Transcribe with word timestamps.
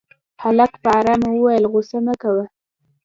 هلک 0.43 0.71
په 0.83 0.89
آرامه 0.99 1.29
وويل 1.31 1.63
غوسه 1.71 1.97
مه 2.05 2.13
کوه. 2.21 2.45